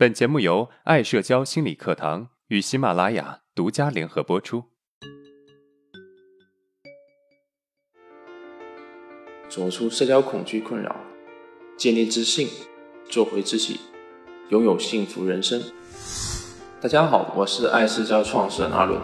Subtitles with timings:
[0.00, 4.64] 本节目由爱社交心理课堂与喜马拉雅独家联合播出。
[9.50, 10.96] 走出社交恐惧困扰，
[11.76, 12.48] 建立自信，
[13.10, 13.78] 做回自己，
[14.48, 15.62] 拥有幸福人生。
[16.80, 18.98] 大家好，我是爱社交创始人阿伦。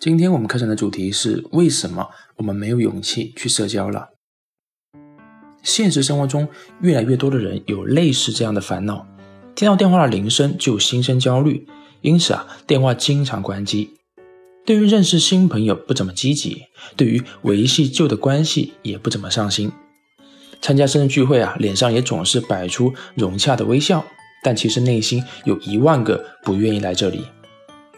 [0.00, 4.11] 今天我们课程的主题是：为什么我们没有勇气去社交了？
[5.62, 6.48] 现实生活中，
[6.80, 9.06] 越来越多的人有类似这样的烦恼：
[9.54, 11.66] 听到电话的铃声就心生焦虑，
[12.00, 13.90] 因此啊，电话经常关机；
[14.64, 16.64] 对于认识新朋友不怎么积极，
[16.96, 19.70] 对于维系旧的关系也不怎么上心。
[20.60, 24.04] 参加生日聚会啊，脸上也总是摆出融洽的微笑，
[24.44, 27.24] 但其实内心有一万个不愿意来这里。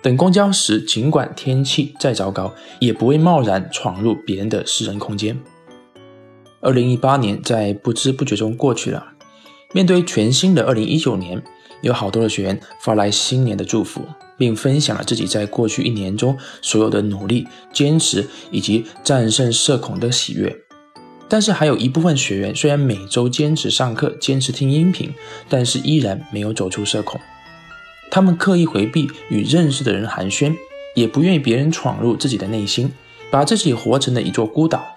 [0.02, 5.38] 等公交时，尽管天气再糟糕，也不会贸然闯入别人的私人空间。
[6.64, 9.08] 二零一八年在不知不觉中过去了，
[9.74, 11.42] 面对全新的二零一九年，
[11.82, 14.00] 有好多的学员发来新年的祝福，
[14.38, 20.56] 并分享了自己在过去一年中所有的努力、坚持以及战胜社恐的喜悦。
[21.28, 25.12] 但是，还有一部分学员虽然每周坚持上课、坚持听音频，
[25.50, 27.20] 但是依然没有走出社恐。
[28.10, 30.54] 他们刻意回避与认识的人寒暄，
[30.94, 32.90] 也不愿意别人闯入自己的内心，
[33.30, 34.93] 把自己活成了一座孤岛。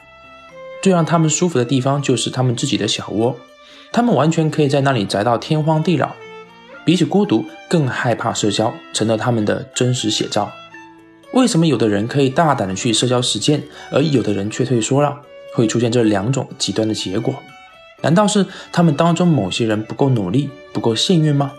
[0.88, 3.36] 最让他们舒服的地方就是他们自己的小窝，
[3.92, 6.12] 他们完全可以在那里宅到天荒地老。
[6.86, 10.50] 比起孤独，更害怕社交，成了他们的真实写照。
[11.34, 15.20] 为什么有的人可以大胆的去社交实践，而有的人却退缩了？
[15.54, 17.36] 会出现这两种极端的结果？
[18.02, 21.52] 难道是他们当中某些人不够努力，不够幸运吗？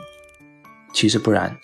[0.95, 1.59] 其实不然，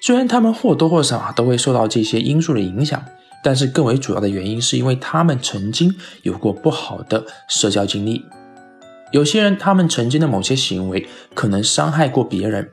[0.00, 3.04] 虽然他们或多或少啊都会受到这些因素的影响，
[3.42, 8.24] 但是更为主要的原因是因为他们曾经有过不好的社交经历。
[9.12, 12.70] 有些人他们曾经的某些行为可能伤害过别人，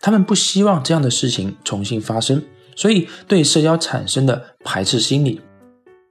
[0.00, 2.42] 他们不希望这样的事情重新发生，
[2.76, 5.40] 所以对社交产生的排斥心理。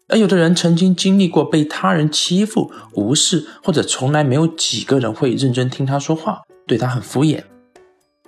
[0.09, 7.43] 而有的人曾经经历过被他人欺负、无视，或者从来没有几个人会认真听他说话，对他很敷衍。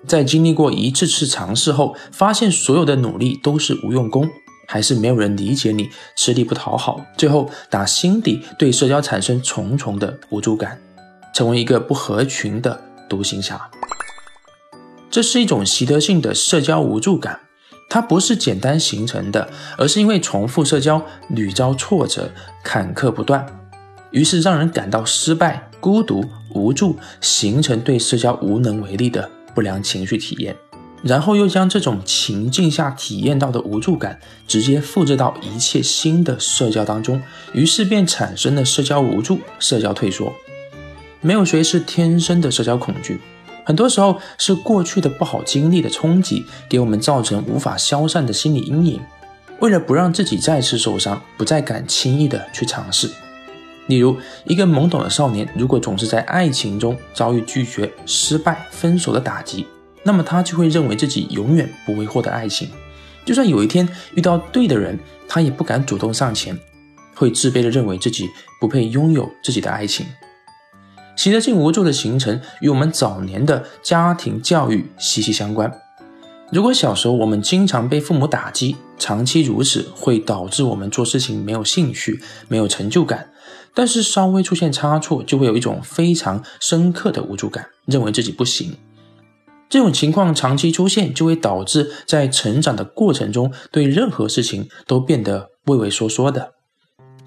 [0.08, 4.30] 在经历过一次次尝试后，发现所有的努力都是无用功，
[4.72, 10.80] 还是没有人理解你，吃力不讨好，最后打心底对社交产生重重的无助感，
[11.34, 13.70] 成为一个不合群的独行侠。
[15.10, 17.42] 这是一种习得性的社交无助感，
[17.90, 22.32] 它不是简单形成的，而是因为重复社交屡遭挫折，
[22.64, 23.46] 坎坷不断，
[24.12, 26.24] 于是让人感到失败、孤独、
[26.56, 29.30] 无助，形成对社交无能为力的。
[29.54, 30.56] 不良情绪体验，
[31.04, 37.22] 然后又将这种情境下体验到的无助感直接复制到一切新的社交当中，
[37.54, 40.32] 于是便产生了社交无助、社交退缩。
[41.22, 43.20] 没有谁是天生的社交恐惧，
[43.66, 49.00] 很多时候是过去的不好经历的冲击，给我们造成无法消散的心理阴影。
[49.60, 53.10] 为了不让自己再次受伤，不再敢轻易的去尝试。
[53.88, 59.68] 例如，一个懵懂的少年，如果总是在爱情中遭遇拒绝、失败、分手的打击，
[60.04, 62.70] 那么他就会认为自己永远不会获得爱情。
[63.26, 66.58] 就算有一天遇到对的人，他也不敢主动上前，
[67.16, 68.30] 会自卑的认为自己
[68.60, 70.06] 不配拥有自己的爱情。
[71.16, 75.72] 习得性无助的形成与我们早年的家庭教育息息相关。
[76.52, 83.30] 如果小时候我们经常被父母打击，长期如此会导致我们做事情没有兴趣、没有成就感。
[83.74, 88.76] 但是稍微出现差错，就会有一种非常深刻的无助感，认为自己不行。
[89.72, 96.52] 这种情况长期出现，就会导致在成长的过程中，对任何事情都变得畏畏缩缩的。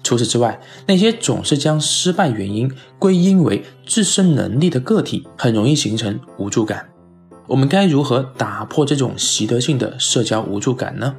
[0.03, 6.87] 除此之外，那些总是将失败原因归因为自身能力的个体，很容易形成无助感。
[7.47, 11.15] 我们该如何打破这种习得性的社交无助感呢？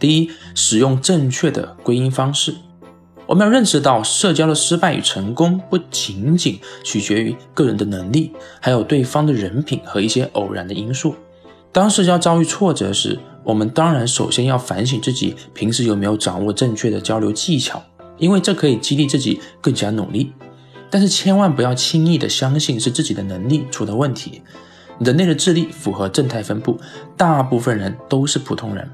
[0.00, 2.54] 第一，使用正确的归因方式。
[3.28, 11.14] 我们要认识到，社交的失败与成功不仅仅取决于个人的能力，还有对方的人品和一些偶然的因素。
[11.70, 17.82] 当社交遭遇挫折时，我们当然首先要反省自己平时有没有掌握正确的交流技巧，
[18.16, 20.32] 因为这可以激励自己更加努力。
[20.88, 24.40] 但是千万不要轻易的相信是自己的能力出了问题。
[25.00, 26.80] 人类的智力符合正态分布，
[27.14, 28.90] 大部分人都是普通人。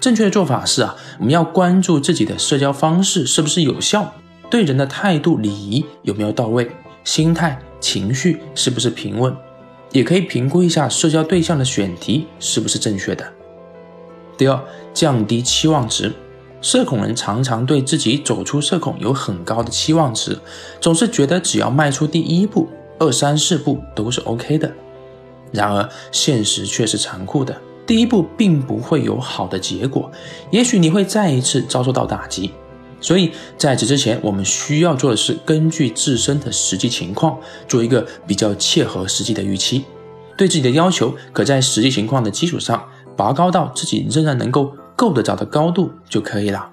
[0.00, 4.14] 正确的做法是啊，我们要关注自己的社交方式是不是有效，
[4.50, 6.70] 对人的态度礼仪有没有到位，
[7.02, 9.34] 心态情绪是不是平稳，
[9.92, 13.26] 也可以评估一下社交对象的选题是不是正确的。
[14.38, 14.60] 第二，
[14.92, 16.12] 降低期望值。
[16.62, 20.38] 社恐人常常对自己走出社恐有很高的期望值，
[20.80, 24.72] 总是觉得只要迈出第一步，二三四步都是 OK 的。
[25.52, 27.56] 然而，现实却是残酷的。
[27.86, 30.10] 第一步并不会有好的结果，
[30.50, 32.50] 也许你会再一次遭受到打击。
[33.00, 37.38] 所以在此之前，我们需要做的是根据自身的实际情况，
[37.68, 39.84] 做一个比较切合实际的预期，
[40.36, 42.82] 对自己的要求可在实际情况的基础上
[43.14, 46.68] 拔高到自己仍然能够够得着的高度就可以了。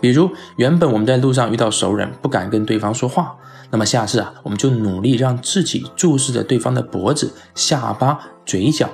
[0.00, 3.34] 比如，原本我们在路上遇到熟人，不敢跟对方说话，
[3.70, 8.88] 那么下次啊，我们就努力让自己注视着对方的脖子、下巴、嘴角。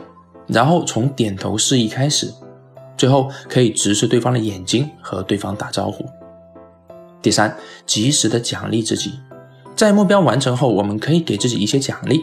[0.52, 2.32] 然后从点头示意开始，
[2.97, 6.05] 最后可以直视对方的眼睛和对方打招呼。
[7.23, 7.56] 第三，
[7.87, 9.12] 及时的奖励自己，
[9.76, 12.20] 在目标完成后，我们可以给自己一些奖励，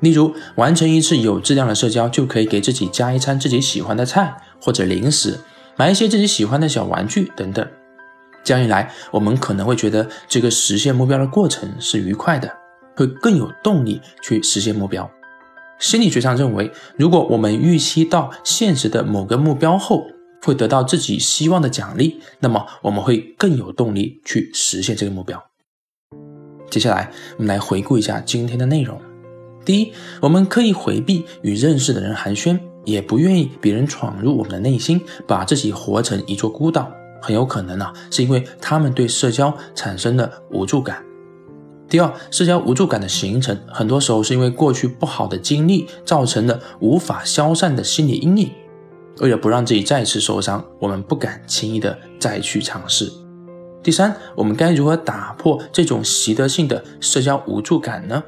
[0.00, 5.38] 例如完成一次有质量的社交，就可以给自己加一餐自己喜欢的菜或者零食，
[5.76, 7.66] 买一些自己喜欢的小玩具等等。
[8.42, 12.50] 这样一来，我们可能会觉得这个实现目标的过程是愉快的，
[12.96, 15.08] 会更有动力去实现目标。
[15.80, 20.06] 心理学上认为，如果我们预期到现实的某个目标后，
[20.42, 25.42] 会得到自己希望的奖励，那么我们会更有动力去实现这个目标。
[26.70, 29.00] 接下来，我们来回顾一下今天的内容。
[29.64, 36.92] 第一，我们可以回避与认识的人寒暄，也不愿意别人闯入我们的内心，把自己活成一座孤岛。
[37.22, 41.02] 很有可能呢，是因为他们对社交产生了无助感。
[41.90, 48.52] 第二，社交无助感的形成，很多时候是因为过去不好的经历造成了无法消散的心理阴影。
[49.18, 53.10] 为了不让自己再次受伤，我们不敢轻易的再去尝试。
[53.82, 58.22] 第三，我们该如何打破这种习得性的社交无助感呢？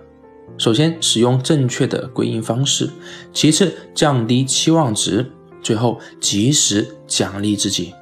[0.59, 2.89] 首先，使用正确的归因方式；
[3.33, 5.25] 其次，降低期望值；
[5.63, 7.95] 最后，及时奖励自己。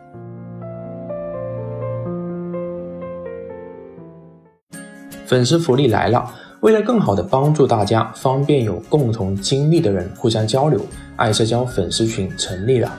[5.31, 6.29] 粉丝福利来了！
[6.59, 10.85] 为了更好的帮助大家，方便有共同经历的人互相交流，
[11.15, 12.93] 爱社交粉丝群成立了。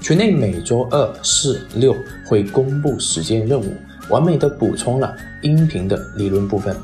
[0.00, 1.92] 群内每周二、四、六
[2.24, 3.74] 会公布实践任务，
[4.08, 5.12] 完美的补充了
[5.42, 6.76] 音频的理论部分。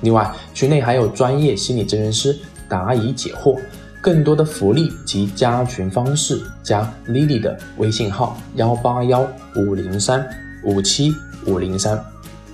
[0.00, 2.34] 另外，群内还有专业心理咨询师
[2.66, 3.60] 答疑解惑。
[4.00, 10.26] 更多的福利及加群方式，加 Lily 的微信号：幺八幺五零三
[10.64, 11.14] 五七
[11.44, 12.02] 五零三，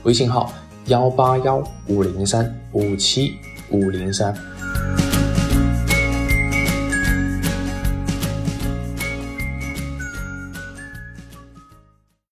[0.02, 0.52] 微信号。
[0.86, 3.34] 幺八幺五零三五七
[3.70, 4.34] 五零三。